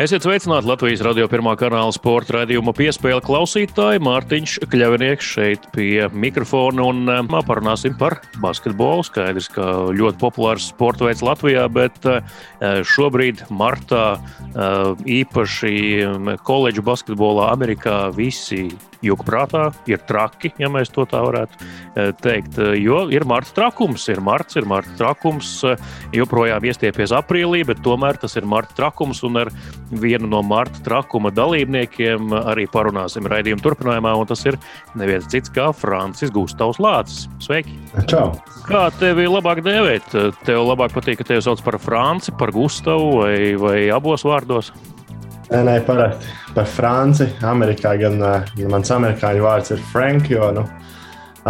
[0.00, 4.00] Esiet sveicināti Latvijas radio pirmā kanāla sporta raidījuma piespēle klausītāji.
[4.00, 9.04] Mārtiņš Kļavinieks šeit pie mikrofona un eh, parunāsim par basketbolu.
[9.04, 12.22] Skaidrs, ka ļoti populārs sporta veids Latvijā, bet eh,
[12.80, 15.74] šobrīd martā eh, īpaši
[16.48, 22.58] koledžu basketbolā Amerikā visi Jūka prātā ir traki, ja mēs to tā varētu eh, teikt.
[22.60, 25.80] Eh, jo ir marta trakums, ir marts, ir marta trakums, eh,
[26.16, 29.22] joprojām iestiepies aprīlī, bet tomēr tas ir marta trakums.
[29.24, 29.52] Un ar
[29.90, 34.12] vienu no marta trakuma dalībniekiem arī parunāsim raidījuma turpinājumā.
[34.28, 34.60] Tas ir
[35.00, 37.24] neviens cits kā Francis Gustavs Lācis.
[37.40, 37.78] Sveiki!
[38.10, 38.34] Čau!
[38.68, 40.12] Kā tevi labāk dēvēt?
[40.44, 44.74] Tev labāk patīk, ka tevi sauc par Franci, par Gustavu vai, vai abos vārdos?
[45.50, 47.26] Nē, nē, parasti par Franci.
[47.42, 50.62] Amerikā gan uh, mans amerikāņu vārds ir Frank, jo nu,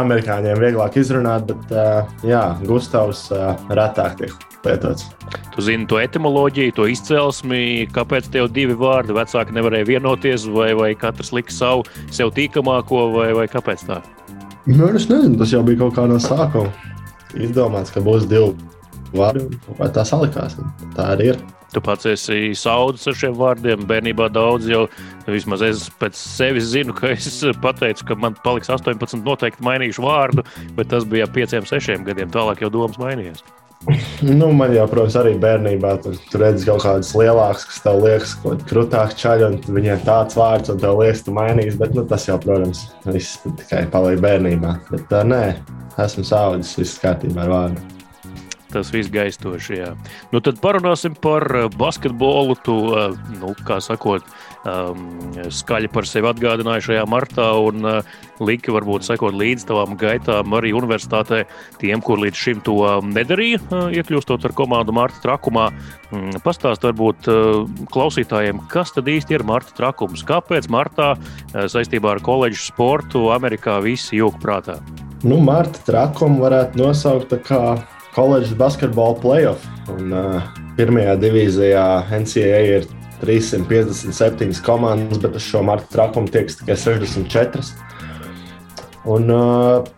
[0.01, 4.33] amerikāņiem vieglāk izrunāt, bet uh, jā, Gustavs uh, retāk tiek
[4.65, 5.11] lietots.
[5.53, 10.95] Tu zini to etimoloģiju, to izcelsmi, kāpēc tev divi vārdi vecāki nevarēja vienoties, vai, vai
[10.97, 14.01] katrs lika savu sev tīkamāko, vai, vai kāpēc tā?
[14.65, 16.73] Nu, es nezinu, tas jau bija kaut kā no sākuma.
[17.37, 18.55] Izdomāts, ka būs divi
[19.15, 20.59] vārdi, vai tā salikās.
[20.97, 21.41] Tā arī ir.
[21.71, 23.85] Tu pats esi saudis ar šiem vārdiem.
[23.87, 24.87] Bērnībā daudz jau,
[25.31, 27.29] vismaz es pēc sevis zinu, ka es
[27.63, 30.45] pateicu, ka man paliks 18, noteikti mainīšu vārdu,
[30.75, 32.33] bet tas bija 5, 6 gadiem.
[32.35, 33.45] Tālāk jau domas mainījās.
[34.21, 38.35] Nu, man jau, protams, arī bērnībā tur, tur redzams kaut kādas lielākas, kas tev liekas,
[38.43, 41.79] ka krūtāk čaļi, un viņiem tāds vārds, un tev liekas, tu mainīsi.
[41.81, 44.75] Bet nu, tas jau, protams, viss tikai paliek bērnībā.
[44.91, 45.45] Bet tā, nē,
[46.03, 48.00] esmu saudzis, viss kārtībā ar vārdu
[48.73, 49.79] tas viss gaistoši.
[49.81, 49.91] Jā.
[50.33, 52.57] Nu, tad parunāsim par eh, basketbolu.
[52.65, 54.27] Tu, eh, nu, kā sakot,
[54.69, 55.05] um,
[55.53, 60.73] skaļi par sevi atgādināji šajā martā un uh, liki varbūt sekot līdz tavām gaitām arī
[60.77, 61.43] universitātē
[61.81, 65.71] tiem, kur līdz šim to nedarīja, uh, iekļūstot ar komandu Marta Trakumā.
[66.11, 67.63] Um, Pastāst varbūt uh,
[67.93, 70.25] klausītājiem, kas tad īsti ir Marta Trakums?
[70.29, 74.81] Kāpēc Martā uh, saistībā ar koledžu sportu Amerikā visi jūg prātā?
[75.21, 77.77] Nu, Marta Trakumu varētu nosaukt kā
[78.15, 79.67] koledžas basketbola playoff.
[79.91, 80.43] Un, uh,
[80.79, 81.85] pirmajā divīzijā
[82.15, 82.89] NCAA ir
[83.21, 87.65] 357 komandas, bet uz šo marta trakumu tiek tikai 64.
[89.11, 89.89] Un, uh,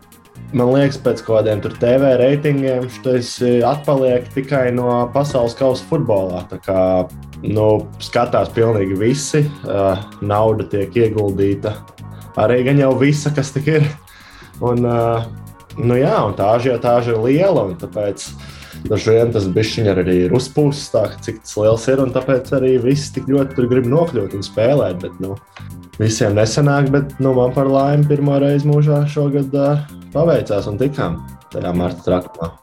[0.53, 3.35] man liekas, pēc kaut kādiem TV reitingiem šis
[3.67, 6.43] atpaliek tikai no pasaules kausa futbolā.
[6.51, 6.79] Tā kā
[7.43, 7.67] nu,
[8.03, 11.75] skatās pilnīgi visi, uh, nauda tiek ieguldīta.
[12.39, 13.87] Arī gan jau visa, kas tik ir.
[14.63, 15.25] Un, uh,
[15.77, 18.27] Nu, jā, un tā ažiotāža ir liela, un tāpēc
[18.85, 22.75] dažu vien tas bišķiņš arī ir uzpūsts, tā, cik tas liels ir, un tāpēc arī
[22.83, 24.99] viss tik ļoti tur grib nokļūt un spēlēt.
[25.01, 25.37] Bet, nu,
[26.01, 31.21] visiem nesanāk, bet nu, man par laimi pirmo reizi mūžā šogad uh, paveicās un tikām
[31.53, 32.53] tajā marta trakumā.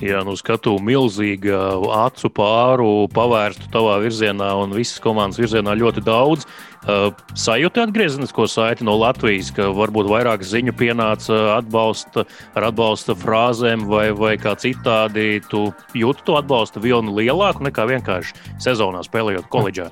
[0.00, 1.58] Jā, nu skatu milzīga
[2.06, 6.46] acu pāru pavērstu tavā virzienā un visas komandas virzienā ļoti daudz.
[6.48, 12.24] Uh, sajūti atgriezenisko saiti no Latvijas, ka varbūt vairāk ziņu pienāca atbalsta,
[12.56, 15.42] ar atbalsta frāzēm vai, vai kā citādi.
[15.50, 19.90] Tu jūti to atbalsta vilni lielāku nekā vienkārši sezonā spēlējot koledžā.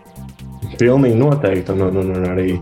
[0.79, 1.73] Pilnīgi noteikti.
[1.73, 2.59] Un, un, un arī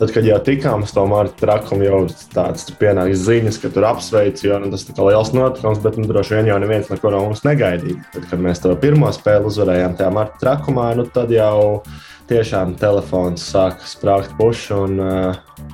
[0.00, 1.98] Tad, kad jau tikām uz to Marta trakumu, jau
[2.34, 6.38] tāds pienāks ziņas, ka tur apsveic, jo nu, tas ir liels notikums, bet nu, droši
[6.38, 8.00] vien jau neviens neko no mums negaidīja.
[8.14, 11.82] Tad, kad mēs to pirmo spēli uzvarējām tajā Marta trakumā, nu, tad jau
[12.32, 14.82] tiešām telefons sāka sprāgt pušu.
[14.88, 15.70] Un, uh,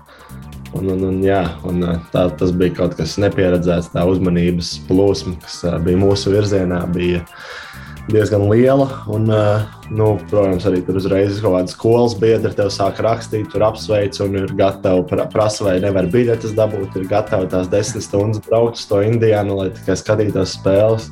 [0.77, 1.81] Un, un, un, jā, un
[2.13, 6.83] tā, tas bija kaut kas nepieredzēts, tā uzmanības plūsma, kas bija mūsu virzienā.
[6.93, 7.69] Bija, uh,
[8.09, 8.89] diezgan liela.
[9.07, 13.65] Un, eh, nu, protams, arī tur uzreiz kaut kāda skolas biedra tev sāk rakstīt, tur
[13.69, 16.97] apsveic un ir gatava prasa, vai nevar biļetes dabūt.
[16.99, 21.09] Ir gatava tās desmit stundas braukt uz to Indiānu, lai tikai skatītos spēles.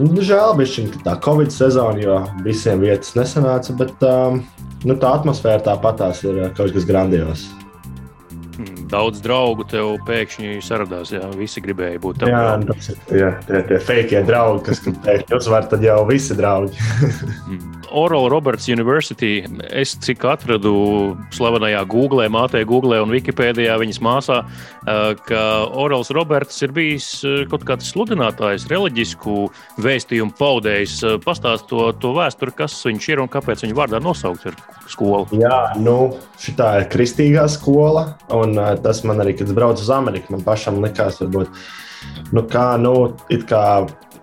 [0.00, 0.56] Nu, žēl,
[0.92, 4.40] ka tā Covid sezona, jo visiem vietas nesanāca, bet um,
[4.88, 7.50] nu, tā atmosfēra tāpatās ir eh, kaut kas grandios.
[8.56, 11.12] Hmm, daudz draugu tev pēkšņi saradās.
[11.12, 12.32] Jā, visi gribēja būt tam.
[12.32, 16.76] Jā, tas ir jā, tie, tie fake draugi, kas pēkšņi uzvar, tad jau visi draugi.
[17.92, 19.42] Oral Roberts University.
[19.70, 20.72] Es cik atradu
[21.34, 24.38] slavenajā Google, mātē Google un Wikipēdijā viņas māsā,
[25.28, 25.42] ka
[25.78, 27.08] Orals Roberts ir bijis
[27.52, 29.46] kaut kāds sludinātājs, reliģisku
[29.84, 30.98] vēstījumu paudējs.
[31.24, 34.58] Pastāst to, to vēsturi, kas viņš ir un kāpēc viņa vārdā nosaukts ir
[34.90, 35.26] skola.
[35.36, 40.34] Jā, nu, šī ir kristīgā skola, un tas man arī, kad es braucu uz Ameriku,
[40.34, 41.62] man pašam likās, varbūt,
[42.32, 42.94] nu, kā, nu,
[43.32, 43.62] it kā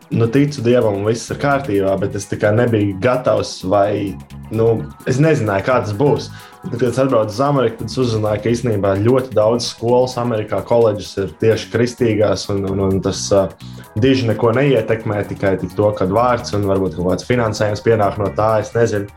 [0.10, 4.16] nu, ticu dievam, viss ir kārtībā, bet es nebiju gatavs, vai
[4.52, 6.30] nu, es nezināju, kā tas būs.
[6.60, 11.14] Tad, kad es atbraucu uz Ameriku, tad uzzināju, ka īstenībā ļoti daudz skolas Amerikā, koledžas
[11.22, 13.54] ir tieši kristīgās, un, un, un tas uh,
[13.96, 18.58] diži neko neietekmē, tikai to, kad vārds un varbūt kaut kāds finansējums pienāk no tā,
[18.64, 19.08] es nezinu.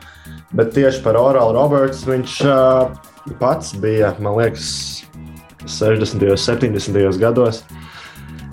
[0.55, 2.93] Bet tieši par Oralu Roberts viņš uh,
[3.41, 4.69] pats bija, man liekas,
[5.67, 6.23] 60.
[6.29, 7.19] un 70.
[7.19, 7.62] gados.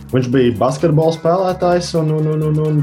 [0.09, 2.79] Viņš bija basketbola spēlētājs, un, un, un, un, un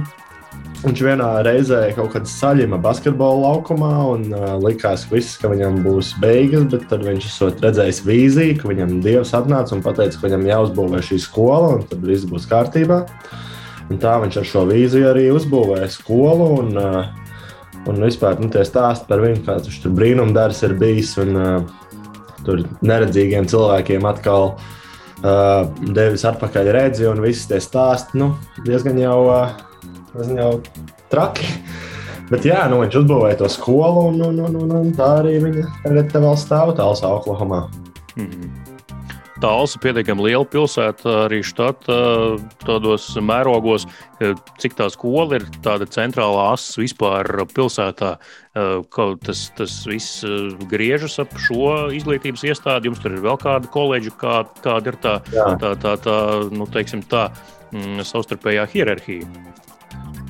[0.84, 6.12] viņš vienā reizē kaut kādā saļima basketbola laukumā un uh, likās, viss, ka viņam būs
[6.23, 10.46] beigas, bet tad viņš esot redzējis vīziju, ka viņam dievs atnāca un teica, ka viņam
[10.52, 13.02] jāuzbūvē šī skola, un tad viss būs kārtībā.
[13.90, 16.50] Un tā viņš ar šo vīziju arī uzbūvēja skolu.
[16.62, 17.22] Un, uh,
[17.87, 21.12] Un vispār nu, tie stāsti par viņu, kāds viņš tur brīnumdarbs ir bijis.
[21.22, 22.00] Un, uh,
[22.46, 24.56] tur neredzīgiem cilvēkiem atkal
[25.23, 28.35] uh, devis atpakaļ redzi, un viss tie stāsti nu,
[28.67, 30.53] diezgan jau, uh, diezgan jau
[31.13, 31.49] traki.
[32.31, 35.67] Bet jā, nu, viņš uzbūvēja to skolu, un, un, un, un, un tā arī viņa
[35.85, 37.69] tagad vēl stāv tālāk Oklahomā.
[38.17, 38.66] Mm -hmm.
[39.37, 41.97] Tālsa pietiekami liela pilsēta, arī štata
[42.62, 43.85] tādos mērogos,
[44.62, 48.15] cik tā skola ir tāda centrālā asa vispār pilsētā.
[49.27, 50.23] Tas, tas viss
[50.71, 52.88] griežas ap šo izglītības iestādi.
[52.88, 55.50] Jums tur ir vēl kāda koledža, kā, kāda ir tā, Jā.
[55.61, 56.17] tā, tā, tā,
[56.56, 57.29] nu, teiksim, tā
[57.75, 59.29] mm, savstarpējā hierarhija.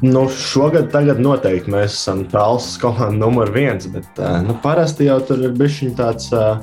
[0.03, 0.91] Nu, šogad
[1.23, 6.29] noteikti mēs esam tāls komanda numur viens, bet nu, parasti jau tur ir bijis tāds.
[6.35, 6.59] Uh,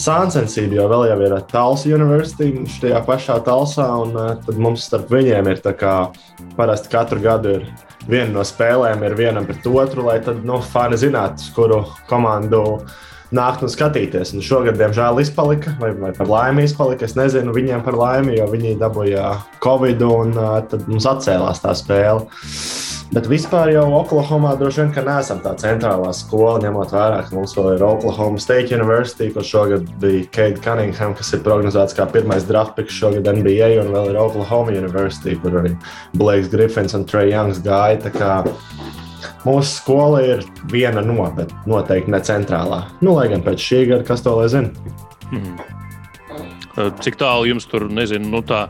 [0.00, 5.12] sāncensība, jo vēl jau ir Talsa University šajā pašā Talsā, un uh, tad mums starp
[5.12, 5.94] viņiem ir tā kā
[6.58, 7.66] parasti katru gadu ir
[8.08, 12.64] viena no spēlēm ir vienam pret otru, lai tad, nu, fani zinātu, kuru komandu
[13.34, 14.34] nākt un skatīties.
[14.36, 17.08] Un šogad, diemžēl, izpalika, vai, vai par laimi izpalika.
[17.08, 19.30] Es nezinu, viņiem par laimi, jo viņi dabūja
[19.64, 22.28] Covid un uh, tad mums atcēlās tā spēle.
[23.12, 27.52] Bet vispār jau Oklahomā droši vien, ka neesam tā centrālā skola, ņemot vērā, ka mums
[27.56, 32.46] vēl ir Oklahoma State University, kur šogad bija Keita Cunningham, kas ir prognozēts kā pirmais
[32.48, 35.74] draft picks šogad NBA, un vēl ir Oklahoma University, kur arī
[36.16, 38.00] Blakes Griffins un Trey Youngs gāja.
[39.44, 40.42] Mūsu skola ir
[40.72, 42.86] viena no, bet noteikti ne centrālā.
[43.04, 44.72] Nu, lai gan pēc šī gada, kas to lai zina.
[45.28, 45.54] Hmm.
[46.74, 48.64] Cik tālu jums tur, nezinu, nu tā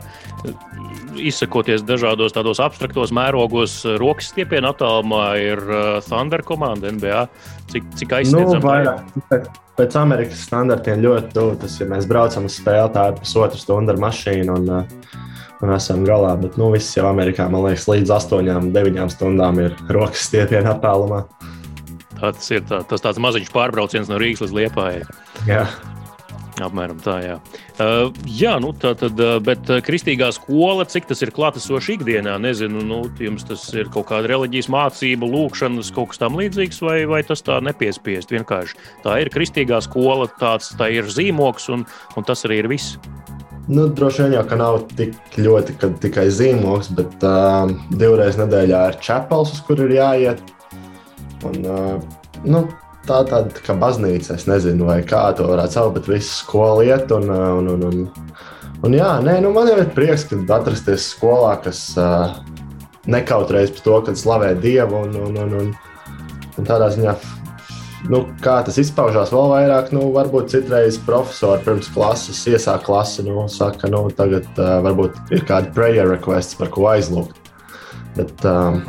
[1.21, 7.27] izsakoties dažādos tādos abstraktos mērogos, rokas stiepienā attālumā ir uh, Thunder komanda NBA.
[7.71, 9.47] Cik, cik aizsniedzama nu, vairāk,
[9.79, 11.55] pēc Amerikas standartiem ļoti tuvu.
[11.63, 14.59] Tas, ja mēs braucam uz spēli, tā ir pusotra stunda ar mašīnu.
[14.59, 15.23] Un, uh,
[15.63, 16.35] un esam galā.
[16.41, 21.25] Bet nu, viss jau Amerikā, man liekas, līdz 8, 9 stundām ir rokas stiepienā attālumā.
[22.15, 25.03] Tā tas ir tā, tas tāds maziņš pārbrauciens no Rīgas līdz Liepājai.
[26.63, 27.33] Apmēram tā, jā.
[27.75, 32.37] Uh, jā, nu tā tad, uh, bet uh, kristīgā skola, cik tas ir klātesoši ikdienā,
[32.39, 37.01] nezinu, nu, jums tas ir kaut kāda reliģijas mācība, lūkšanas, kaut kas tam līdzīgs, vai,
[37.11, 38.79] vai tas tā nepiespiest vienkārši.
[39.03, 41.83] Tā ir kristīgā skola, tāds tā ir zīmoks, un,
[42.15, 42.95] un tas arī ir viss.
[43.67, 47.67] Nu, droši vien jau ka nav tik ļoti tikai zīmoks, bet uh,
[47.99, 50.43] divreiz nedēļā ir čepels, uz kur ir jāiet.
[51.45, 52.63] Un, uh, nu,
[53.07, 54.35] tā tāda tā kā baznīca.
[54.35, 57.11] Es nezinu, vai kā to varētu saukt, bet viss skola iet.
[57.15, 58.35] Un, un, un, un,
[58.85, 62.35] un jā, nē, nu man jau ir prieks, ka atrasties skolā, kas uh,
[63.11, 65.05] nekautrējas par to, ka slavē Dievu.
[65.07, 65.73] Un, un, un, un,
[66.55, 67.15] un tādā ziņā,
[68.13, 73.47] nu, kā tas izpaužās vēl vairāk, nu, varbūt citreiz profesori pirms klases iesāk klasi, nu,
[73.51, 77.41] saka, nu, tagad uh, varbūt ir kādi prayer requests, par ko aizlūgt.
[78.15, 78.79] Bet, uh,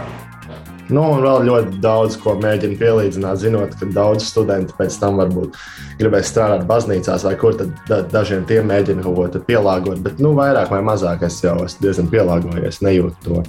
[0.87, 5.57] Nu, un vēl ļoti daudz ko mēģinu pielīdzināt, zinot, ka daudz studenti pēc tam varbūt
[5.99, 9.99] gribēs strādāt baznīcās, vai kur tad da, dažiem tiem mēģina kaut ko pielāgot.
[10.05, 13.43] Bet nu, vairāk vai mazāk es jau esmu diezgan pielāgojies, nejūtu to,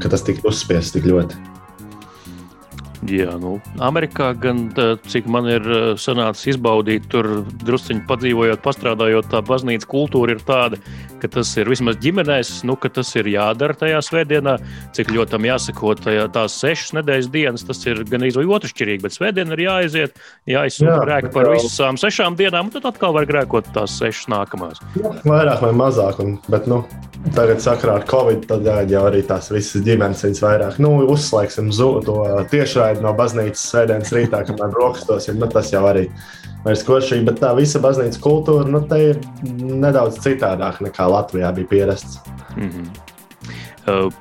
[0.00, 1.50] ka tas tik uzspiests tik ļoti.
[3.12, 4.70] Jā, nu, Amerikā gan,
[5.04, 5.66] cik man ir
[6.00, 10.80] sanācis izbaudīt, tur druskuļi padzīvojot, pastrādājot, tā baznīcas kultūra ir tāda,
[11.24, 14.58] ka tas ir vismaz ģimenēs, nu, ka tas ir jādara tajā svētdienā,
[14.96, 19.16] cik ļoti tam jāsako tajā, tās sešas nedēļas dienas, tas ir gan izvēlīgi otršķirīgi, bet
[19.16, 21.56] svētdiena ir jāaiziet, jāizsūta Jā, grēki par jau...
[21.64, 24.82] visām sešām dienām, un tad atkal var grēkot tās sešas nākamās.
[25.24, 26.82] Vairāk vai mazāk, un, bet, nu,
[27.38, 31.72] tagad sakrā ar Covid, tad jau arī tās visas ģimenes viņas vairāk, nu, uzslēgsim
[32.04, 32.20] to
[32.52, 36.10] tiešraidi no baznīcas svētdienas rītā, kamēr brokastos, nu, tas jau arī
[36.64, 42.20] vairs košīgi, bet tā visa baznīcas kultūra nu, ir nedaudz citādāka nekā Latvijā bija pierasts.
[42.56, 42.86] Mm -hmm.
[43.88, 44.12] uh,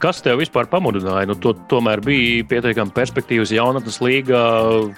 [0.00, 1.28] kas tev vispār pamudināja?
[1.28, 4.44] Nu, to, tomēr bija pietiekami perspektīvas jaunatnes līgā,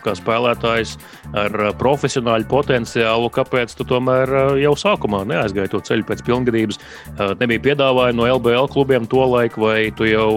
[0.04, 0.97] kā spēlētājs
[1.35, 3.30] ar uh, profesionāļu potenciālu.
[3.35, 6.78] Kāpēc tu tomēr uh, jau sākumā neaizgāji to ceļu pēc pilngadības?
[6.78, 10.30] Uh, nebija piedāvājumi no LBL klubiem to laiku, vai tu jau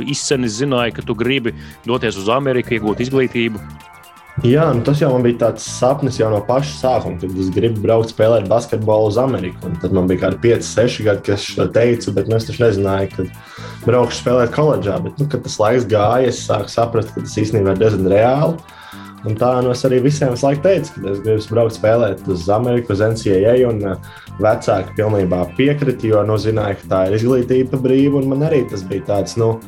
[0.00, 1.54] izcenis zināji, ka tu gribi
[1.86, 3.89] doties uz Ameriku, iegūt izglītību?
[4.40, 8.12] Jā, nu tas jau bija tāds sapnis jau no paša sākuma, kad es gribu braukt
[8.14, 9.66] spēlēt basketbolu uz Ameriku.
[9.68, 12.38] Un tad man bija kaut kādi 5, 6 gadi, kad es to teicu, bet nu,
[12.38, 14.96] es taču nezināju, kad braukšu spēlēt koledžā.
[15.04, 18.78] Bet, nu, kad tas laiks gāja, es sāku saprast, ka tas īstenībā ir diezgan reāli.
[19.28, 22.48] un tā nu es arī visiem visu laiku teicu, ka es gribu braukt spēlēt uz
[22.48, 23.58] Ameriku, uz NCAA.
[23.68, 23.84] Un
[24.40, 28.24] vecāki pilnībā piekrita, jo nu, zināja, ka tā ir izglītība brīva.
[28.24, 29.36] Man arī tas bija tāds.
[29.36, 29.58] Nu,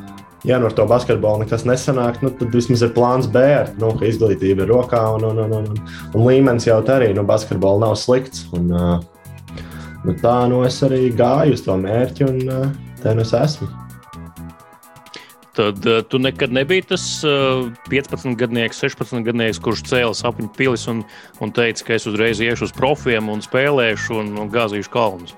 [0.43, 3.43] ja nu ar to basketbolu nekas nesanāk, nu, tad vismaz ir plāns B,
[3.81, 5.83] nu, ka izglītība ir rokā un, un, un, un,
[6.13, 7.13] un līmenis jau tā arī.
[7.15, 8.47] Nu, basketbols nav slikts.
[8.57, 8.71] Un,
[10.03, 12.43] nu, tā nu es arī gāju uz to mērķi un
[13.03, 13.69] te nu es esmu.
[15.53, 20.87] Tad uh, tu nekad nebija tas uh, 15 gadnieks, 16 gadnieks, kurš cēlīja sapņu pilis
[20.89, 21.03] un,
[21.45, 25.35] un teica, ka es uzreiz iešu uz profiem un spēlēšu un, un gāzīšu kalnus.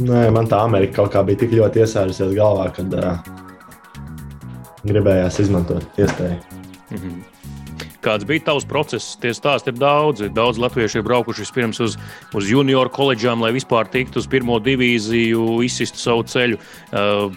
[0.00, 3.18] Nē, man tā Amerika kaut kā bija tik ļoti iesērusies galvā, kad uh,
[4.86, 6.38] gribējās izmantot iespēju.
[6.90, 7.20] Mm -hmm.
[8.00, 9.16] Kāds bija tavs process?
[9.20, 10.30] Tie stāsti ir daudzi.
[10.32, 11.98] Daudz latviešu ir braukuši vispirms uz,
[12.34, 16.56] uz junioru koledžām, lai vispār tiktu uz pirmo divīziju, izsistu savu ceļu.
[16.92, 17.32] Uh,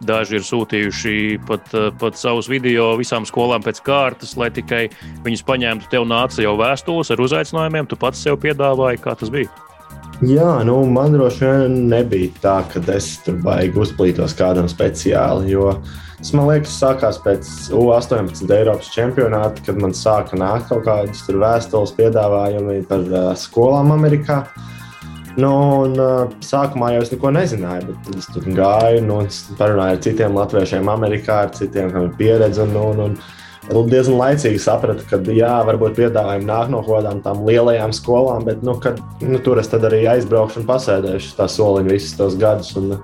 [0.00, 1.14] Daži ir sūtījuši
[1.46, 4.88] pat, eh, pat savus video visām skolām pēc kārtas, lai tikai
[5.22, 5.90] viņus paņemtu.
[5.92, 9.48] Tev nāca jau vēstules ar uzaicinājumiem, tu pats sev piedāvāji, kā tas bija.
[10.20, 15.54] Jā, nu, man droši vien nebija tā, ka es tur baigi uzplītos kādam speciāli.
[15.54, 15.78] Jo
[16.18, 21.94] tas man liekas, sākās pēc U-18 Eiropas čempionāta, kad man sāka nākt kaut kādas vēstules,
[21.96, 24.42] piedāvājumi par uh, skolām Amerikā.
[25.40, 25.54] Nu,
[25.86, 29.22] un, uh, sākumā jau es neko nezināju, bet es tur gāju, nu,
[29.56, 32.68] parunāju ar citiem latviešiem, Amerikā, ar citiem, kam ir pieredze.
[32.68, 33.16] Un, un, un
[33.68, 38.76] diezgan laicīgi sapratu, ka jā, varbūt piedāvājumi nāk no kaut kādām lielajām skolām, bet nu,
[38.80, 42.72] kad, nu, tur es arī aizbraukšu un pasēdēšu tā soliņu visus tos gadus.
[42.80, 42.96] Un,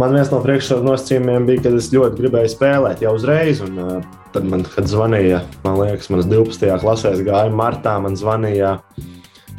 [0.00, 3.62] man viens no priekšnosacījumiem bija, ka es ļoti gribēju spēlēt jau uzreiz.
[3.66, 6.72] Un, uh, tad man, kad zvanīja, man liekas, manas 12.
[6.82, 8.78] klasē gāja martā, man zvanīja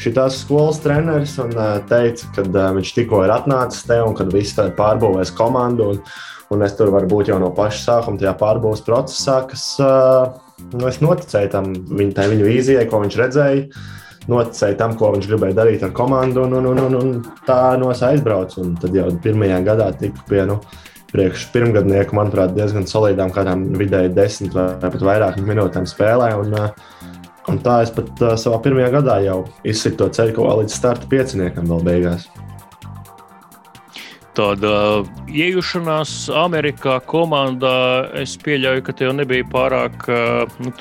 [0.02, 1.54] šīs skolas treneris un
[1.90, 5.94] teica, ka viņš tikko ir atnācis te un ka viss ir pārbūvējis komandu.
[5.94, 6.02] Un,
[6.54, 9.66] un es tur varu būt jau no paša sākuma, tajā pārbūves procesā, kas
[10.72, 13.68] nu, es noticēju tam viņa, viņa vīzijai, ko viņš redzēja.
[14.32, 17.90] Noticēju tam, ko viņš gribēja darīt ar komandu, un, un, un, un, un tā no
[17.92, 18.62] es aizbraucu.
[18.64, 20.62] Un tad jau pirmajā gadā tiku pie nu,
[21.12, 26.32] priekš pirmgadnieku, manuprāt, diezgan solidām, kādām vidēji desmit vai pat vairāk minūtēm spēlē.
[26.40, 26.56] Un,
[27.52, 31.82] Un tā es pat savā pirmajā gadā jau izsitu to ceļu līdz starta pieciniekam vēl
[31.84, 32.30] beigās.
[34.34, 34.70] Tāda
[35.04, 36.12] uh, iejušanās
[36.42, 40.72] Amerikā komandā, es pieļauju, ka tev nebija pārāk uh, nu,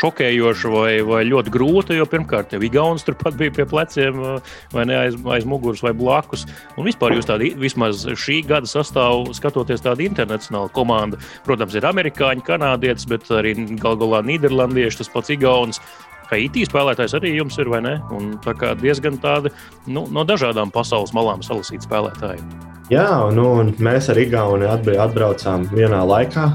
[0.00, 1.92] šokējoša vai, vai ļoti grūta.
[1.98, 5.92] Jo pirmkārt, jau Igaunijas turpat bija pie pleciem, uh, vai ne aiz, aiz muguras, vai
[5.92, 6.46] blakus.
[6.80, 12.48] Un vispār jūs tādi, vismaz šī gada sastāvā, skatoties tādu internacionālu komandu, protams, ir amerikāņi,
[12.48, 15.84] kanādietis, bet arī galu galā nīderlandieši, tas pats Igaunijas.
[16.30, 17.96] Haiti spēlētājs arī jums ir, vai ne?
[18.14, 19.52] Un tā kā diezgan tādi
[19.86, 22.42] nu, no dažādām pasaules malām salasīti spēlētāji.
[22.90, 23.48] Jā, nu,
[23.82, 26.46] mēs ar Igauni atbraucām vienā laikā.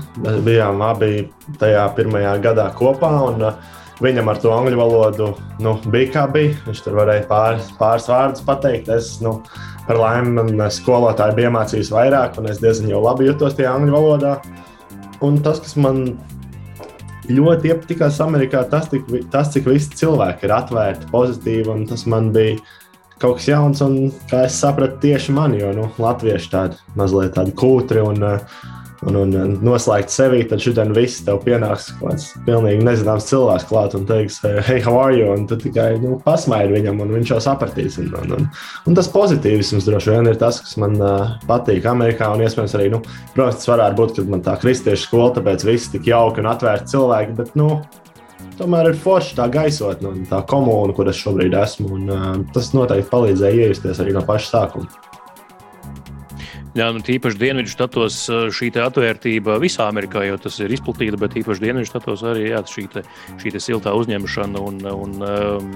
[0.46, 1.28] Bijām abi
[1.60, 3.12] tajā pirmajā gadā kopā.
[3.28, 5.28] Un, uh, Viņam ar to angļu valodu
[5.62, 6.56] nu, bija kā bija.
[6.66, 8.90] Viņš tur varēja pāris, pāris vārdus pateikt.
[8.90, 9.36] Es, nu,
[9.86, 13.94] par laimi, man skolotāji bija iemācījis vairāk, un es diezgan jau labi jutos tajā angļu
[13.94, 14.34] valodā.
[15.22, 16.02] Un tas, kas man
[17.38, 22.32] ļoti iepatikās Amerikā, tas, tik, tas cik visi cilvēki ir atvērti, pozitīvi, un tas man
[22.36, 22.60] bija
[23.22, 27.54] kaut kas jauns, un kā es sapratu, tieši man, jo nu, latvieši tādi mazliet tādi
[27.58, 28.26] kūtri un,
[29.10, 34.06] un, un noslēgt sevi, tad šodien viss tev pienāks kāds pilnīgi nezināms cilvēks klāt un
[34.10, 35.32] teiks, hei, how are you?
[35.34, 37.98] Un tu tikai nu, pasmaidi viņam, un viņš jau sapratīs.
[38.02, 38.50] Un, un, un,
[38.90, 42.92] un tas pozitīvisms droši vien ir tas, kas man uh, patīk Amerikā, un iespējams arī,
[42.94, 43.02] nu,
[43.36, 46.94] protams, tas varētu būt, ka man tā kristiešu skola, tāpēc viss tik jauki un atvērti
[46.94, 47.74] cilvēki, bet, nu,
[48.62, 51.96] tomēr ir forši tā gaisotne un tā komūna, kur es šobrīd esmu.
[51.98, 55.11] Un, uh, tas noteikti palīdzēja iejusties arī no paša sākuma.
[56.72, 58.16] Jā, nu, tīpaši dienvidu štatos
[58.56, 63.04] šī atvērtība visā Amerikā jau ir izplatīta, bet īpaši dienvidu štatos arī jā, šī, te,
[63.42, 65.74] šī te siltā uzņemšana un, un um,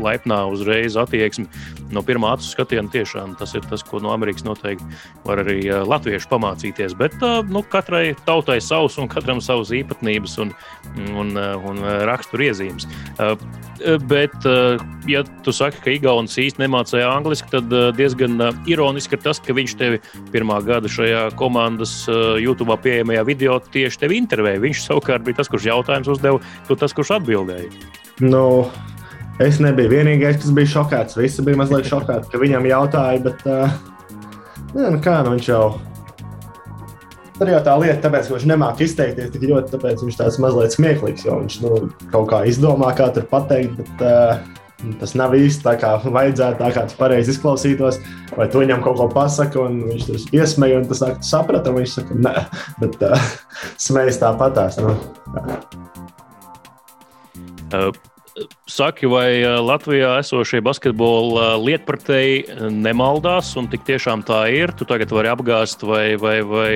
[0.00, 1.44] laipnā uzreiz attieksme
[1.92, 2.88] no pirmā acu skatiena.
[2.92, 4.88] Tiešām tas ir tas, ko no Amerikas noteikti
[5.26, 6.96] var arī latvieši pamācīties.
[6.96, 7.18] Bet
[7.52, 10.56] nu, katrai tautai savs un katram savas īpatnības un,
[11.12, 12.88] un, un raksturiezīmes.
[13.18, 13.36] Uh,
[14.08, 19.22] bet, uh, ja tu saki, ka Igaunis īsti nemācīja angliski, tad uh, diezgan ironiski ir
[19.24, 20.00] tas, ka viņš tevi
[20.34, 24.62] pirmā gada šajā komandas YouTube pieejamajā video tieši tevi intervēja.
[24.62, 27.70] Viņš savukārt bija tas, kurš jautājums uzdeva, tu tas, kurš atbildēja.
[28.24, 28.44] Nu,
[29.42, 31.18] es nebiju vienīgais, kas bija šokēts.
[31.20, 33.80] Visi bija mazliet šokēti, ka viņam jautāja, bet uh,
[34.74, 35.64] nē, nu kā nu viņš jau.
[35.72, 35.91] Tur
[37.50, 41.28] jau tā lieta, tāpēc, ka viņš nemāķi izteikties tik ļoti, tāpēc viņš tāds mazliet smieklīgs.
[41.28, 41.78] Viņš nu,
[42.12, 43.78] kaut kā izdomā, kā tur pateikt.
[43.80, 44.58] Bet, uh,
[44.98, 48.00] Tas nav īsti tā, kā vajadzētu, tā kā tas pareizi izklausītos.
[48.34, 51.70] Vai tu viņam kaut ko pasaki, un viņš tur iesmēja, un tas saka, tu saprati,
[51.70, 52.34] un viņš saka, nē,
[52.82, 53.28] bet uh,
[53.86, 54.80] smējas tāpatās.
[54.82, 54.96] Nu.
[58.64, 64.72] Saki, vai Latvijā esošie basketbola lietpratēji nemaldās, un tik tiešām tā ir?
[64.78, 66.72] Tu tagad vari apgāzt vai, vai, vai,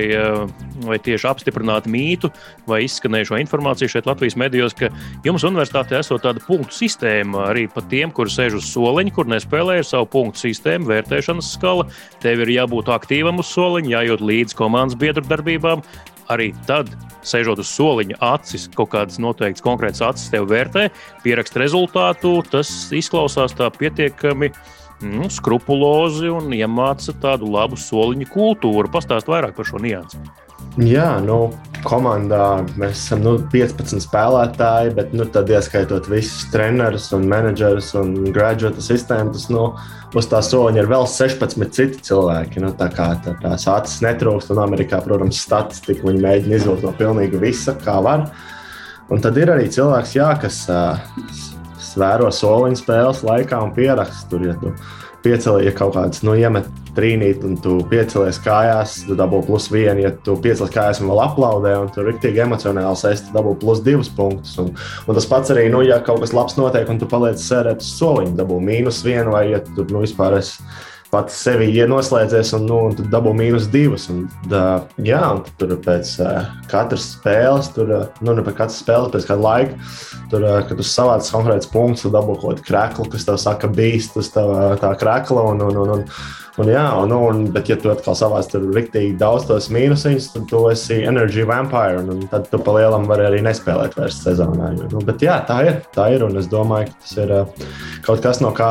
[0.84, 2.28] vai tieši apstiprināt mītu
[2.68, 4.90] vai izskanējušo informāciju šeit Latvijas medijos, ka
[5.24, 9.78] jums universitātē esot tāda punktu sistēma arī pat tiem, kur sēž uz soliņa, kur nespēlē
[9.80, 11.88] ar savu punktu sistēmu, vērtēšanas skala.
[12.20, 15.80] Tev ir jābūt aktīvam uz soliņa, jājūt līdzi komandas biedru darbībām,
[16.32, 16.90] arī tad,
[17.26, 20.88] sēžot uz soliņa, acis, kaut kādas noteiktas konkrētas acis tev vērtē,
[21.24, 22.38] pierakst rezultātu.
[22.50, 24.52] Tas izklausās tā pietiekami
[25.06, 28.92] nu, skrupulozi un iemāca tādu labu soliņu kultūru.
[28.92, 30.22] Pastāst vairāk par šo niansu.
[30.76, 31.54] Jā, nu,
[31.88, 38.10] komandā mēs esam nu, 15 spēlētāji, bet nu, tad ieskaitot visus trenerus, un menedžerus un
[38.34, 39.70] graduāta sistēmu, tas nu,
[40.12, 42.60] uz tā soliņa ir vēl 16 citi cilvēki.
[42.60, 46.92] Nu, tā kā tā, tās acis netrūkst, un Amerikā, protams, statistika viņi mēģina izvilkt no
[47.00, 48.28] pilnīgi visa, kā var.
[49.08, 51.00] Un tad ir arī cilvēks, jā, kas uh,
[51.96, 54.44] vēro soliņu spēles laikā un pieraksta tur.
[54.50, 54.72] Ja tu,
[55.26, 60.04] piecelies, ja kaut kāds nu, iemet trīnīt, un tu piecelies kājās, tu dabū plus vienu.
[60.06, 63.56] Ja tu piecelies kājās un vēl aplaudē, un tur ir tik emocionāli sēst, tu dabū
[63.60, 64.56] plus divus punktus.
[64.62, 64.72] Un,
[65.04, 67.92] un tas pats arī, nu, ja kaut kas labs notiek, un tu paliec sērēt uz
[67.98, 70.62] soliņa, dabū mīnus vienu, vai ja tu nu, vispār esi
[71.10, 74.08] pats sevi ieslēdzies, un, nu, un tu dabū mīnus divas.
[74.12, 74.62] Un, da,
[75.02, 79.28] jā, un tur pēc uh, katras spēles, tur, uh, nu, ne pēc katras spēles, pēc
[79.28, 79.92] kāda laika,
[80.32, 83.70] tur, uh, kad tu savāc konkrēts punkts, tu dabū kaut kādu kreklu, kas tev saka,
[83.70, 84.46] bīst uz tā,
[84.82, 85.46] tā krekla.
[85.52, 86.10] Un, un, un, un,
[86.56, 90.46] Un, jā, un, un, bet, ja tu atkal savās tur rīktīgi daudz tos mīnusiņus, tad
[90.48, 94.70] tu esi energy vampire, un, un tad tu pa lielam vari arī nespēlēt vairs sezonā.
[94.78, 97.68] Nu, bet jā, tā ir, tā ir, un es domāju, ka tas ir uh,
[98.08, 98.70] kaut kas no kā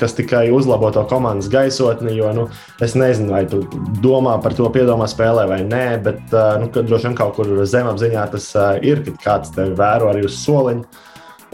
[0.00, 2.16] kas tikai uzlabo to komandas gaisotni.
[2.16, 2.48] Jo nu,
[2.82, 3.62] es nezinu, vai tu
[4.02, 8.50] domā par to piedomā spēlē vai nē, bet nu, droši vien kaut kur zemapziņā tas
[8.86, 11.06] ir, kad kāds tevi vēro arī uz soliņa.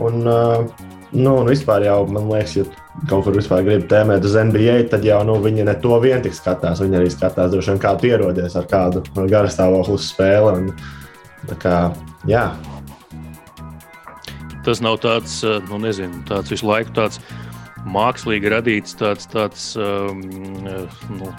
[0.07, 2.67] Un, nu, un vispār jau man liekas, ja
[3.09, 6.37] kaut kur vispār grib tēmēt uz NBA, tad jau nu, viņi ne to vien tik
[6.37, 6.83] skatās.
[6.85, 10.53] Viņi arī skatās, droši vien, kā tu ierodies ar kādu garastāvokli uz spēli.
[10.61, 11.79] Un, kā,
[12.29, 12.49] jā.
[14.67, 15.39] Tas nav tāds,
[15.71, 17.21] nu, nezinu, tāds visu laiku tāds
[17.87, 20.21] mākslīgi radīts tāds, tāds um,
[21.17, 21.31] nu,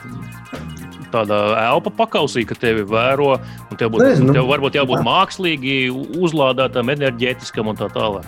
[1.14, 4.36] tādā elpa pakausī, ka tevi vēro, un tev, būt, Nezinu.
[4.38, 5.78] tev varbūt jābūt mākslīgi
[6.18, 8.28] uzlādētam, enerģētiskam un tā tālāk.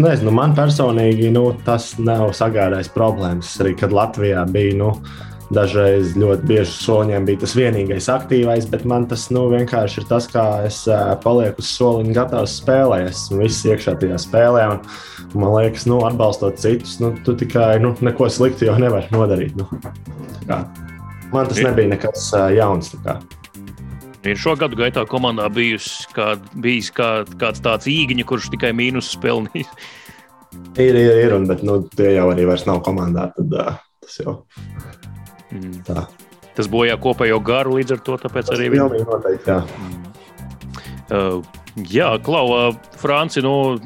[0.00, 3.50] Nezinu, man personīgi nu, tas nav sagādājis problēmas.
[3.60, 4.92] Arī kad Latvijā bija nu,
[5.50, 10.28] Dažreiz ļoti bieži soļiem bija tas vienīgais aktīvais, bet man tas nu, vienkārši ir tas,
[10.30, 10.84] kā es
[11.24, 13.08] palieku uz soliņa, gatavs spēlēt.
[13.10, 14.68] Esmu viss iekšā tajā spēlē.
[14.76, 14.78] Un,
[15.34, 19.58] man liekas, nu, atbalstot citus, nu, tu tikai nu, neko sliktu jau nevari nodarīt.
[19.58, 19.66] Nu.
[20.46, 20.62] Kā.
[21.34, 22.94] Man tas nebija nekas jauns.
[24.30, 27.10] Ir šo gadu gaitā komandā bijusi kād, bijis kā,
[27.42, 29.74] kāds tāds īņķis, kurš tikai mīnus pelnījis.
[30.78, 33.32] Ir, ir, ir, un, bet nu, tie jau arī vairs nav komandā.
[33.34, 34.38] Tad, uh, tas jau
[35.50, 35.80] Mm.
[35.86, 36.06] Tā.
[36.56, 38.18] Tas bojā kopējo garu līdz ar to.
[38.24, 39.50] Tas arī bija noteikti.
[39.50, 39.62] Jā.
[39.64, 40.06] Mm.
[41.10, 43.78] Uh, Jā, Klau, Franci, nu,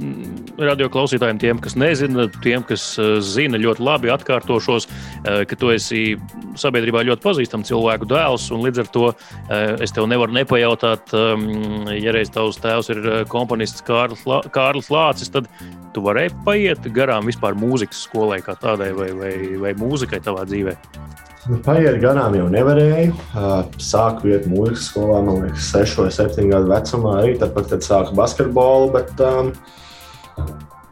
[0.57, 2.95] radio klausītājiem, tiem, kas nezina, tiem, kas
[3.27, 4.89] zina ļoti labi, atkārtošos,
[5.23, 6.17] ka tu esi
[6.59, 9.11] sabiedrībā ļoti pazīstams cilvēku dēls, un līdz ar to
[9.85, 11.13] es tev nevaru nepajautāt,
[12.01, 14.25] ja reiz tavs tēvs ir komponists Kārlis,
[14.55, 15.51] Kārlis Lācis, tad
[15.95, 20.89] tu varēji paiet garām vispār mūzikas skolai kā tādai vai, vai, vai mūzikai tavā dzīvēm.
[21.45, 23.15] Nu, paiet garām jau nevarēju.
[23.83, 27.19] Sāku iet mūzikas skolā, man liekas, 6 vai 7 gadu vecumā.
[27.21, 28.89] Arī tāpat, sāku basketbolu.
[28.95, 29.51] Bet, um,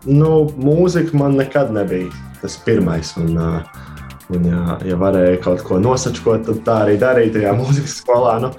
[0.05, 2.11] nu, mūzika man nekad nebija
[2.43, 3.15] tas pirmais.
[3.23, 3.89] Un, uh,
[4.35, 8.35] un, ja, ja varēja kaut ko nosačkot, tad tā arī darīja tajā mūzikas skolā.
[8.45, 8.53] Nu,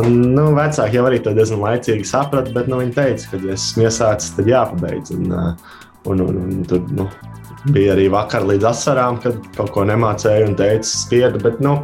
[0.00, 3.58] un, nu, vecāki jau arī to diezgan laicīgi saprata, bet nu, viņi teica, ka, ja
[3.58, 5.12] esmu iesācis, tad jāpabeidz.
[5.18, 5.76] Un, uh,
[6.08, 7.10] un, un, un, tur, nu,
[7.68, 11.40] Bija arī vakar līdz asarām, kad kaut ko nemācēju un teicu, spiedu.
[11.44, 11.74] Bet, nu,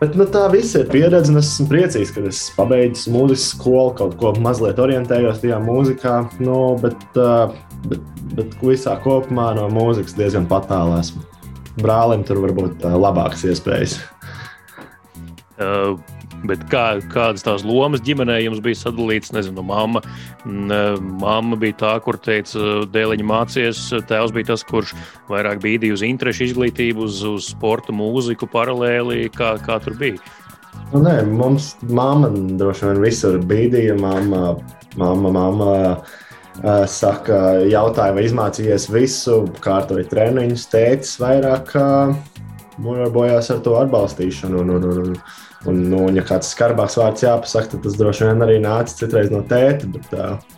[0.00, 3.94] bet nu, tā viss ir pieredze, un es esmu priecīgs, ka es pabeidzu mūzikas skolu,
[3.96, 6.16] kaut ko mazliet orientējos tajā mūzikā.
[6.44, 7.00] Nu, bet,
[7.88, 11.24] bet, bet visā kopumā no mūzikas diezgan patālā esmu.
[11.80, 13.96] Brālim tur varbūt labākas iespējas.
[15.54, 15.94] Uh,
[16.48, 19.32] Bet kā, kādas tās lomas ģimenē jums bija sadalītas?
[19.36, 20.02] Nezinu, mamma,
[20.44, 23.84] mamma bija tā, kur teica, dēliņa mācīties.
[24.10, 24.92] Tēvs bija tas, kurš
[25.30, 29.30] vairāk bīdīja uz interešu izglītību, uz, uz sporta, mūziku paralēli.
[29.34, 30.20] Kā, kā tur bija?
[30.92, 32.28] Nu, nē, mums mamma
[32.60, 33.96] droši vien visur bīdīja.
[34.00, 34.52] Mamma,
[34.98, 36.20] mamma uh,
[36.90, 41.72] saka, jautāja, vai izmācījies visu, kārtoja treniņus, tēcis vairāk
[42.84, 44.60] nodarbojās ar to atbalstīšanu.
[44.62, 45.18] Un, un, un, un,
[45.70, 49.40] Un, nu, ja kāds skarbāks vārds jāpasaka, tad tas droši vien arī nāca citreiz no
[49.48, 49.88] tēta.
[49.94, 50.54] Bet, uh,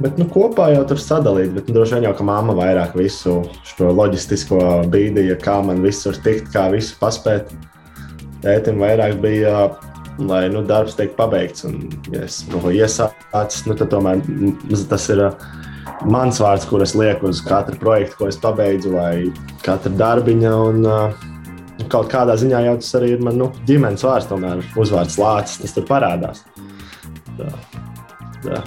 [0.00, 3.42] Bet nu, kopā jau tur sadalīt, bet nu, droši vien jau ka mamma vairāk visu
[3.68, 7.52] šo loģistisko bīdīja, kā man visur tikt, kā visu paspēt.
[8.40, 9.66] Tētim vairāk bija,
[10.16, 11.66] lai nu, darbs tiek pabeigts.
[11.68, 11.82] Un,
[12.14, 14.24] ja es nu, iesācis, nu, tad tomēr
[14.88, 15.26] tas ir
[16.08, 19.12] mans vārds, kur es lieku uz katru projektu, ko es pabeidzu, vai
[19.66, 20.54] katra darbiņa.
[20.70, 21.29] Un, uh,
[21.92, 25.76] kaut kādā ziņā jau tas arī ir man nu, ģimenes vārds, tomēr uzvārds lācis, tas
[25.76, 26.44] tur parādās.
[27.38, 27.52] Tā.
[28.44, 28.62] Tā.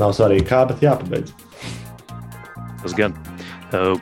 [0.00, 1.32] Nav svarīgi, kā, bet jāpabeidz.
[2.82, 3.14] Tas gan.
[3.74, 3.94] Uh,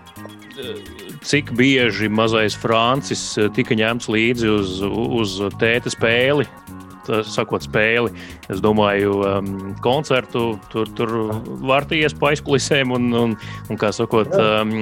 [1.22, 3.22] cik bieži mazais Francis
[3.56, 6.46] tika ņemts līdzi uz, uz tēta spēli?
[7.02, 8.12] Sakot, spēli.
[8.52, 11.14] Es domāju, um, koncertu tur, tur
[11.66, 13.34] vārtījies pa aizkulisēm un, un,
[13.66, 14.76] un kā sakot, um,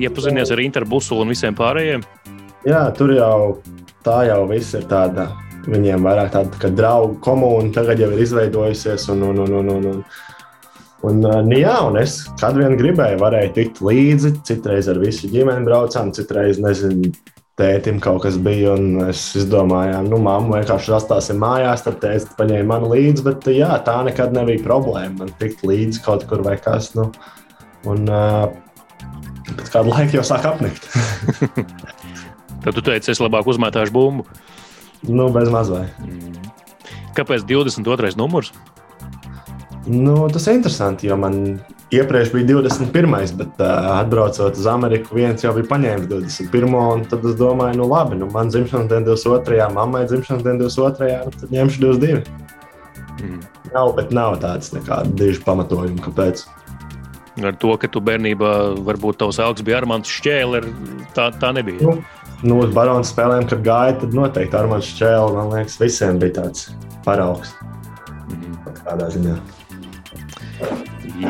[0.00, 2.04] iepazinies ar Interbusu un visiem pārējiem.
[2.64, 3.38] Jā, tur jau
[4.04, 5.28] tā jau viss ir tāda
[5.70, 9.06] Viņiem vairāk tāda kā draugu komūna tagad jau ir izveidojusies.
[9.14, 10.02] Un, un, un, un, un, un,
[11.08, 12.18] un, nu, jā, un es
[12.58, 14.34] vien gribēju, varēju tikt līdzi.
[14.48, 17.14] Citreiz ar visu ģimeni braucām, citreiz nezinu.
[17.54, 18.72] Tētim kaut kas bija,
[19.06, 23.24] es izdomāju, nu, mamma vienkārši atstāsim mājās, tad tēvs paņēma mani līdzi.
[23.28, 25.20] Bet jā, tā nekad nebija problēma.
[25.22, 26.90] Man tikt līdzi kaut kur vai kas.
[26.98, 27.12] Nu,
[27.86, 30.90] un pēc kāda laika jau sāk apnikt.
[32.64, 34.26] tad tu teici, es labāk uzmetāšu bumbu.
[35.04, 35.92] Nu, bez mazliet.
[36.00, 36.50] Mm.
[37.14, 38.16] Kāpēc 22.
[38.18, 38.52] numurs?
[39.86, 41.58] Nu, tas ir interesanti, jo man
[41.92, 43.36] iepriekš bija 21.
[43.36, 47.04] bet uh, atbraucot uz Ameriku, viens jau bija paņēmis 21.
[47.10, 49.68] Tad es domāju, nu labi, nu, man dzimšanas diena 22.
[49.76, 51.12] mammai dzimšanas diena 22.
[51.28, 52.24] Nu, tad ņemšu 22.
[53.20, 53.40] Mm.
[53.74, 56.46] Nav, bet nav tādas nekādas diži pamatojumi, kāpēc.
[57.42, 58.50] Ar to, ka tu bērnībā
[58.86, 60.60] varbūt tavs augs bija Armāns Šķēle,
[61.16, 61.82] tā, tā nebija.
[61.82, 61.98] Nu,
[62.42, 66.70] nu, uz Baronas spēlēm, kad gāja, tad noteikti Armāns Čēlis, man liekas, visiem bija tāds
[67.06, 67.54] paraugs.
[68.32, 68.56] Mm.
[68.84, 69.38] Kādā ziņā.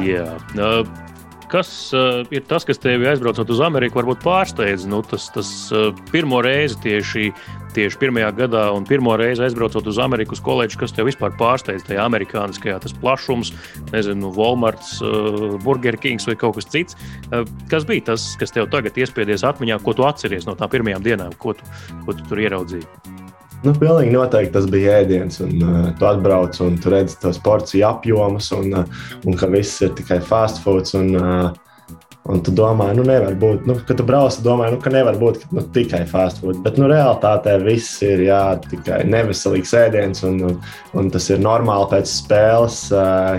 [0.05, 0.29] Jā.
[0.57, 1.04] Uh,
[1.51, 4.87] kas uh, ir tas, kas tevi aizbraucot uz Ameriku, varbūt pārsteidz?
[4.91, 7.31] Nu, tas tas uh, pirmo reizi tieši
[7.75, 11.83] tieši pirmajā gadā un pirmo reizi aizbraucot uz Ameriku uz koledžu, kas tev vispār pārsteidz
[11.89, 13.51] tajā amerikāniskajā, tas plašums,
[13.91, 16.99] nezinu, Walmarts, uh, Burger Kings vai kaut kas cits.
[17.33, 21.05] Uh, kas bija tas, kas tev tagad iespiedies atmiņā, ko tu atceries no tām pirmajām
[21.05, 21.75] dienām, ko tu,
[22.07, 23.24] ko tu tur ieraudzīji?
[23.65, 27.87] Nu, pilnīgi noteikti tas bija ēdiens, un uh, tu atbrauc un tu redzi tos porciju
[27.89, 30.91] apjomus, un, uh, un ka viss ir tikai fast food.
[31.01, 31.53] Un, uh,
[32.25, 35.43] Un tu domā, nu, nevar būt, nu, kad tu brauc, domā, nu, ka nevar būt
[35.43, 36.63] ka, nu, tikai fast food.
[36.65, 40.55] Bet nu, realitātē viss ir jā, tikai neveselīgs ēdiens, un, un,
[40.97, 42.79] un tas ir normāli pēc spēles,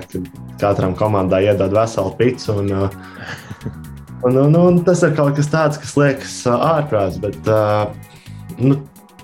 [0.05, 0.29] kad
[0.61, 2.59] katram komandai iedod veselu pitu.
[2.61, 2.69] Un,
[4.21, 7.41] un, un, un tas ir kaut kas tāds, kas liekas ārprāts, bet
[8.61, 8.77] nu,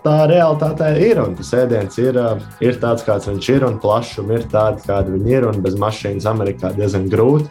[0.06, 1.22] tā realitāte ir.
[1.24, 2.20] Un tas ēdiens ir,
[2.64, 5.50] ir tāds, kāds viņš ir, un plašums ir tāds, kāda viņi ir.
[5.52, 7.50] Un bez mašīnas Amerikā diezgan grūti.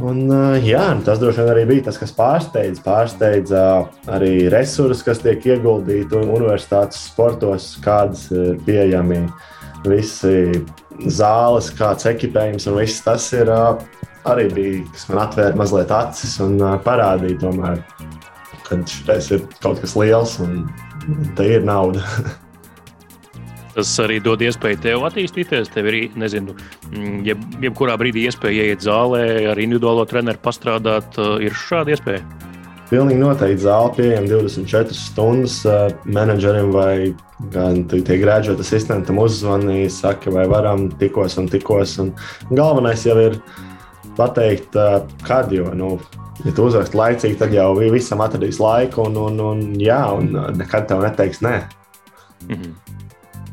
[0.00, 0.30] Un,
[0.64, 2.80] jā, tas droši vien arī bija tas, kas pārsteidza.
[2.84, 3.64] Pārsteidza
[4.12, 9.26] arī resursi, kas tiek ieguldīti universitātes sportos, kādas ir pieejami
[9.84, 10.62] visi
[11.08, 13.52] zāles, kāds ekipējums un viss tas ir.
[14.28, 17.78] Arī bija, kas man atvēra mazliet acis un parādīja, tomēr,
[18.66, 20.66] ka šis ir kaut kas liels un
[21.38, 22.04] tā ir nauda.
[23.70, 25.70] Tas arī dod iespēju tev attīstīties.
[25.72, 26.56] Tev ir, nezinu,
[26.90, 31.14] mm, jeb, jebkurā brīdī iespēja ieiet zālē, ar individuālo treneru pastrādāt.
[31.16, 32.24] Uh, ir šāda iespēja.
[32.90, 37.12] Pilnīgi noteikti zāle pieejama 24 stundas uh, menedžerim vai
[37.54, 41.94] gan tie graduate asistentam uzzvanīja, saka, vai varam tikos un tikos.
[42.02, 42.10] Un
[42.50, 43.38] galvenais jau ir
[44.16, 44.76] pateikt,
[45.26, 45.90] kad, jo, nu,
[46.44, 50.88] ja tu uzraksti laicīgi, tad jau visam atradīs laiku un, un, un, jā, un nekad
[50.90, 51.60] tev neteiks nē.
[52.48, 52.74] Mm -hmm.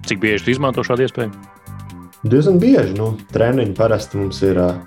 [0.07, 1.31] Cik bieži tu izmanto šādu iespēju?
[2.23, 2.93] Diezgan bieži.
[2.97, 4.77] Nu, treniņi parasti mums ir uh,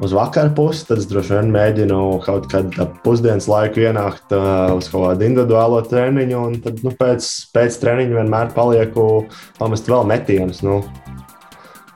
[0.00, 0.86] uz vakar pusi.
[0.88, 5.82] Tad es droši vien mēģinu kaut kādā pusdienas laiku ienākt uh, uz kaut kādu individuālo
[5.84, 6.38] treniņu.
[6.46, 9.26] Un tad nu, pēc, pēc treniņa vienmēr palieku
[9.58, 10.62] pamest vēl metienus.
[10.66, 10.80] Nu,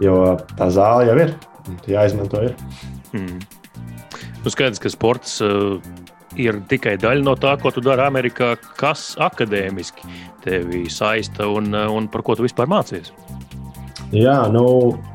[0.02, 1.34] jo tā zāle jau ir.
[1.90, 2.42] Jāizmanto.
[2.48, 2.56] Ir.
[3.12, 3.42] Hmm.
[4.42, 5.78] Nu, skaidrs, ka sports uh,
[6.40, 8.54] ir tikai daļa no tā, ko tu dari Amerikā.
[8.80, 10.08] Kas akadēmiski
[10.44, 13.12] tevi saista un, un par ko tu vispār mācies?
[14.12, 14.66] Jā, nu,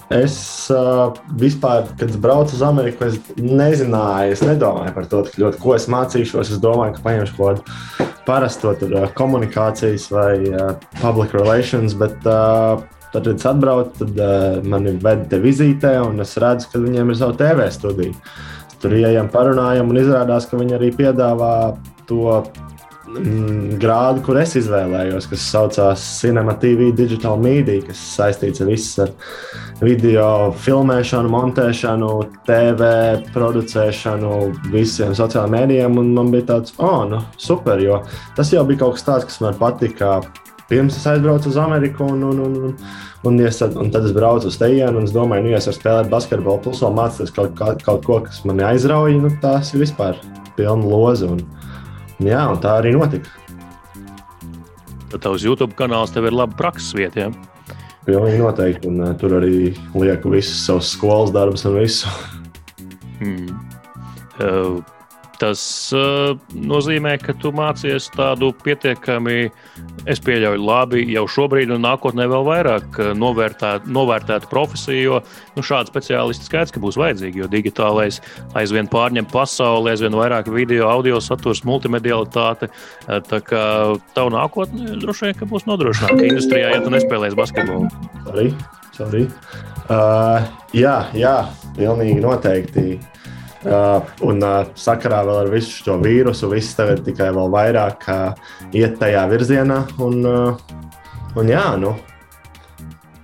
[0.09, 0.35] es
[0.73, 5.85] uh, vispār, kad braucu uz Ameriku, es nezināju, es nedomāju par to, ļoti, ko es
[5.91, 6.55] mācīšos.
[6.55, 12.25] Es domāju, ka paņemšu kaut kādu parasto tur, uh, komunikācijas vai uh, public relations, bet
[12.25, 12.81] uh,
[13.13, 17.11] tad, kad es atbraucu, tad uh, mani veda te vizītē, un es redzu, ka viņiem
[17.13, 18.15] ir sava TV studija.
[18.81, 21.53] Tur ejam, parunājam, un izrādās, ka viņi arī piedāvā
[22.09, 22.43] to
[23.07, 29.05] mm, grādu, kur es izvēlējos, kas saucās Cinema TV Digital Media, kas saistīts ar visu
[29.07, 29.13] ar
[29.81, 30.29] video
[30.65, 32.11] filmēšanu, montēšanu,
[32.47, 32.89] TV
[33.33, 34.33] producēšanu,
[34.73, 36.01] visiem sociālajiem mēdījiem.
[36.17, 38.01] Man bija tāds, oh, nu, super, jo
[38.37, 40.19] tas jau bija kaut kas tāds, kas man patika.
[40.67, 42.73] Pirms es aizbraucu uz Ameriku, un, un, un, un,
[43.29, 45.79] un, es, un tad es braucu uz tejienu, un es domāju, nu, ja es varu
[45.79, 49.85] spēlēt basketbolu, plus vēl mācīties kaut, kaut, kaut ko, kas man aizrauja, nu, tas ir
[49.85, 50.19] vispār
[50.57, 51.31] pilna loza.
[51.37, 51.45] Un,
[52.23, 53.29] Jā, un tā arī notika.
[55.11, 57.27] Tad tavs YouTube kanāls tev ir laba prakses vieta.
[57.27, 57.75] Ja?
[58.07, 58.89] Pilnīgi noteikti.
[58.89, 62.09] Un, uh, tur arī lieku visus savus skolas darbus un visu.
[63.17, 63.47] Mm.
[64.37, 64.75] Uh,
[65.37, 65.61] Tas
[65.93, 69.51] uh, nozīmē, ka tu mācies tādu pietiekami,
[70.09, 75.19] es pieļauju, labi jau šobrīd, un nākotnē vēl vairāk novērtēt, novērtēt profesiju, jo
[75.57, 78.21] nu, šādi speciālisti skaidrs, ka būs vajadzīgi, jo digitālais
[78.57, 82.71] aizvien pārņem pasauli, aizvien vairāk video, audio saturs, multimedialitāte.
[83.05, 83.63] Tā kā
[84.17, 87.91] tavu nākotnē droši vien būs nodrošināta industrijā, ja tu nespēlēsi basketbolu.
[88.25, 88.49] Sorry,
[88.97, 89.27] sorry.
[89.87, 90.41] Uh,
[90.75, 91.37] jā, jā,
[91.77, 92.97] pilnīgi noteikti.
[93.67, 98.51] Uh, un uh, sakarā vēl ar visu šo vīrusu, viss tagad tikai vēl vairāk uh,
[98.71, 99.81] iet tajā virzienā.
[100.03, 100.21] Un,
[101.37, 101.91] un jā, nu,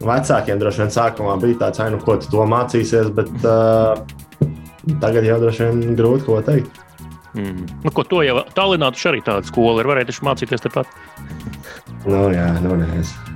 [0.03, 3.31] vecākiem droši vien sākumā bija tāds, nu, ko tu to mācīsies, bet
[4.99, 6.81] tagad jau droši vien grūti ko teikt.
[7.33, 7.65] Mm.
[7.85, 9.89] Nu, ko to jau taču arī tāda skola ir.
[9.89, 10.89] Varēja mācīties tepat.
[12.05, 13.32] nu, jā, nu, nezinu.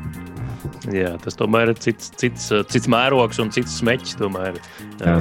[0.94, 4.16] Jā, tas tomēr ir cits, cits, cits mērogs un cits smēķis.
[4.22, 4.60] Tomēr.
[5.02, 5.18] Jā.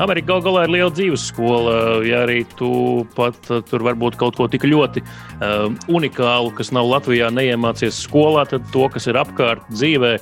[0.00, 1.74] Amerika gal galā ir liela dzīves skola.
[2.06, 2.70] Ja arī tu
[3.16, 8.68] pat tur varbūt kaut ko tik ļoti uh, unikālu, kas nav Latvijā, neiemācies skolā, tad
[8.74, 10.14] to, kas ir apkārt dzīvē,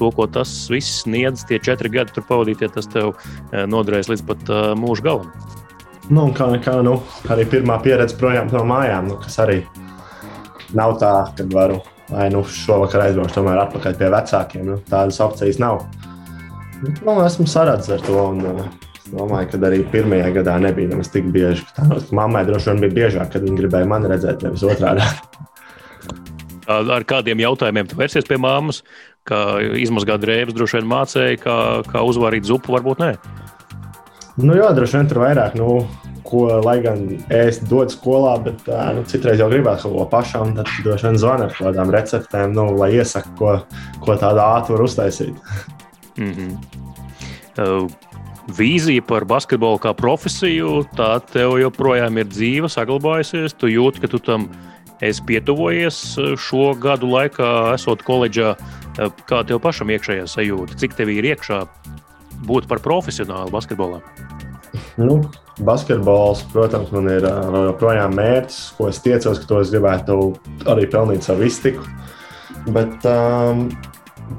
[0.00, 3.14] to, ko tas viss sniedz, tie četri gadi tur pavadītie, tas tev
[3.52, 5.32] nodarēs līdz pat uh, mūža galam.
[6.12, 6.98] Nu, kā, kā nu,
[7.32, 9.62] arī pirmā pieredze projām no mājām, nu, kas arī
[10.76, 11.80] nav tā, ka varu
[12.12, 14.66] vai nu šovakar aizbraukšu tomēr atpakaļ pie vecākiem.
[14.68, 15.84] Nu, tādas opcijas nav.
[16.82, 18.18] Nu, esmu saradzis ar to.
[18.32, 18.66] Un,
[19.04, 21.66] Es domāju, ka arī pirmajā gadā nebija nemaz tik bieži.
[21.76, 21.84] Tā
[22.16, 25.04] mammai droši vien bija biežāk, kad viņa gribēja mani redzēt, nevis otrādi.
[26.96, 28.80] Ar kādiem jautājumiem tu vērsies pie māmas?
[29.28, 33.10] Kā izmazgāt drēbes, droši vien mācīja, kā, kā uzvarīt zupu, varbūt nē.
[34.40, 35.84] Nu, jā, droši vien tur vairāk, nu,
[36.24, 40.70] ko, lai gan es dodu skolā, bet nu, citreiz jau gribētu kaut ko pašam, tad
[40.86, 43.54] droši vien zvanu ar kādām receptēm, nu, lai iesaku, ko,
[44.04, 45.34] ko tādu ātru var uztaisīt.
[46.16, 46.50] Mm -hmm.
[47.58, 47.90] uh,
[48.48, 53.56] vīzija par basketbolu kā profesiju, tā tev joprojām ir dzīva, saglabājusies.
[53.56, 54.48] Tu jūti, ka tu tam
[55.04, 56.00] esi pietuvojies
[56.40, 58.54] šo gadu laikā, esot koledžā.
[59.26, 60.78] Kā tev pašam iekšējā sajūta?
[60.78, 61.64] Cik tev ir iekšā
[62.46, 64.00] būt par profesionālu basketbolā?
[65.00, 65.20] Nu,
[65.64, 70.20] basketbols, protams, man ir uh, joprojām mērķis, ko es tiecos, ka to es gribētu
[70.70, 71.86] arī pelnīt savu iztiku.
[72.74, 73.68] Bet um,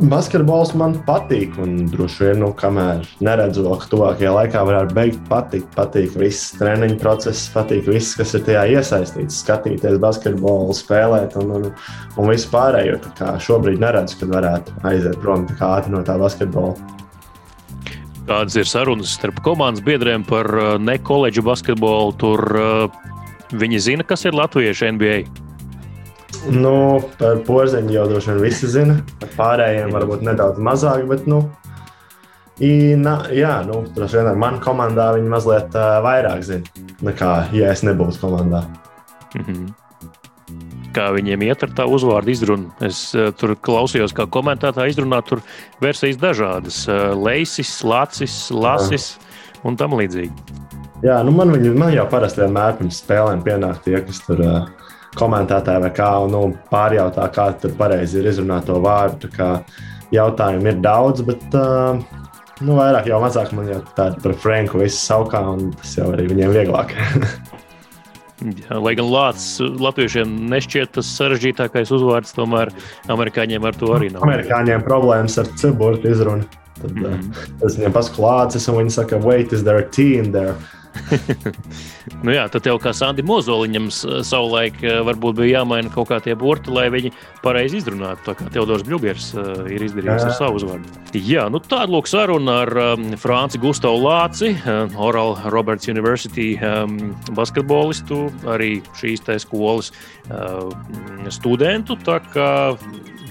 [0.10, 5.22] Basketbols man patīk, un droši vien, nu, kamēr neredzu, vēl, ka tuvākajā laikā varētu beigt
[5.30, 11.54] patikt, patīk viss treniņu process, patīk viss, kas ir tajā iesaistīts, skatīties basketbolu, spēlēt un,
[11.60, 11.70] un,
[12.18, 12.98] un visu pārējo.
[13.46, 16.95] Šobrīd neredzu, kad varētu aiziet prom tā ātri no tā basketbola.
[18.26, 22.16] Kādas ir sarunas starp komandas biedriem par uh, ne koledžu basketbolu?
[22.18, 22.96] Tur uh,
[23.54, 25.18] viņi zina, kas ir latviešu NBA.
[26.50, 28.98] Nu, par porziņu jau droši vien visi zina.
[29.22, 31.44] Par pārējiem varbūt nedaudz mazāk, bet, nu,
[32.64, 37.32] I, na, jā, nu, droši vien ar mani komandā viņi mazliet uh, vairāk zina nekā,
[37.54, 38.64] ja es nebūtu komandā.
[39.36, 39.85] Mm -hmm.
[40.96, 42.70] Kā viņiem iet ar tā uzvārdu izrunu?
[42.84, 45.42] Es uh, tur klausījos, kā komentētāji izrunā, tur
[45.84, 46.86] versijas dažādas.
[46.88, 49.02] Uh, Leisis, Lācis, jā.
[49.68, 50.64] un tam līdzīgi.
[51.04, 54.62] Jā, nu man, viņi, man jau parasti vienmēr pirms spēlēm pienāk tie, kas tur uh,
[55.20, 59.32] komentētāji vai kā, un nu, pārjautā, kā tur pareizi ir izrunāt to vārdu.
[60.14, 62.00] Jautājumu ir daudz, bet uh,
[62.62, 66.30] nu, vairāk jau mazāk man jau tāda par Franku visu saukā, un tas jau arī
[66.32, 66.96] viņiem vieglāk.
[68.44, 72.74] Jā, lai gan Lācis latviešiem nešķiet tas sarežģītākais uzvārds, tomēr
[73.08, 74.26] amerikāņiem ar to arī nav.
[74.28, 76.44] Amerikāņiem problēmas ar ciburtu izrunu.
[76.82, 77.66] Tad mm -hmm.
[77.66, 80.56] es viņiem pasaku Lācis, un viņi saka, wait, is there a T in there?
[82.26, 86.36] nu jā, tad tev kā Sandi Mozoliņam savulaik eh, varbūt bija jāmaina kaut kā tie
[86.40, 87.12] burti, lai viņi
[87.44, 88.24] pareizi izrunātu.
[88.30, 90.30] Tā kā Teodors Bļūgers uh, ir izdarījis jā.
[90.32, 91.04] ar savu uzvārdu.
[91.16, 97.14] Jā, nu tāda lūk saruna ar um, Franci Gustavu Lāci, uh, Oral Roberts University um,
[97.38, 99.92] basketbolistu, arī šīs te skolas
[100.30, 100.72] uh,
[101.34, 102.00] studentu.
[102.06, 102.50] Tā kā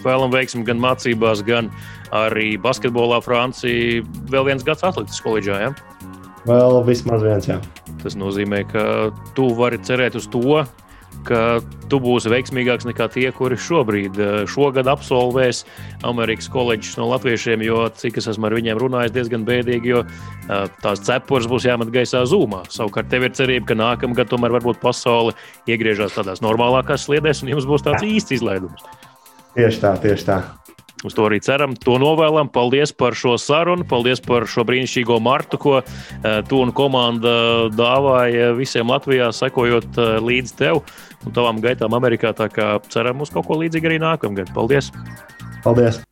[0.04, 1.72] vēlam veiksmi gan mācībās, gan
[2.14, 4.04] arī basketbolā Francija.
[4.30, 5.60] Vēl viens gads atlicis koledžā.
[5.66, 5.74] Ja?
[6.44, 7.60] Vēl vismaz viens, jā.
[8.02, 8.86] Tas nozīmē, ka
[9.36, 10.64] tu vari cerēt uz to,
[11.24, 11.38] ka
[11.88, 14.18] tu būsi veiksmīgāks nekā tie, kuri šobrīd
[14.50, 15.62] šogad absolvēs
[16.04, 20.02] Amerikas koledžas no latviešiem, jo cik es esmu ar viņiem runājis, diezgan bēdīgi, jo
[20.82, 22.64] tās cepures būs jāmet gaisā zūmā.
[22.74, 25.32] Savukārt tev ir cerība, ka nākamgad tomēr varbūt pasaule
[25.70, 28.84] iegriežas tādās normālākās sliedēs un jums būs tāds īsts izlaidums.
[29.54, 30.42] Tieši tā, tieši tā.
[31.04, 32.50] Uz to arī ceram, to novēlam.
[32.52, 35.86] Paldies par šo sarunu, paldies par šo brīnišķīgo martu, ko uh,
[36.48, 37.34] tu un komanda
[37.74, 40.82] dāvāja visiem Latvijā, sekojot uh, līdz tev
[41.24, 42.34] un tavām gaitām Amerikā.
[42.36, 44.54] Tā kā ceram uz kaut ko līdzīgu arī nākamgad.
[44.56, 44.92] Paldies!
[45.64, 46.02] Paldies!